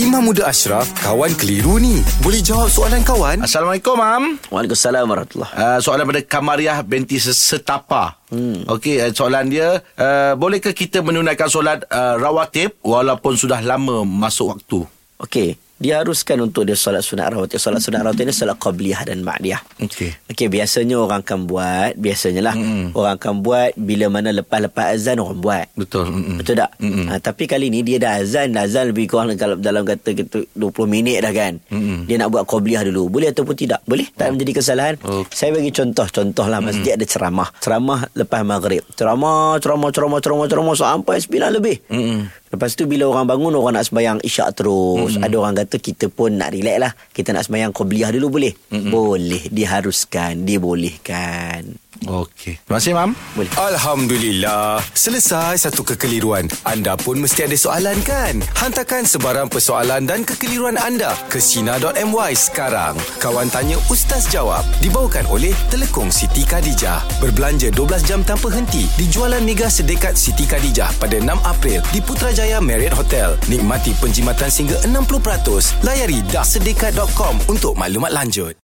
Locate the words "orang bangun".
43.06-43.54